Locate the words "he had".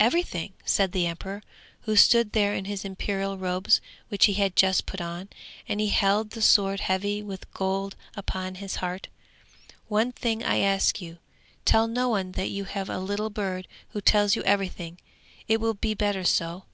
4.24-4.56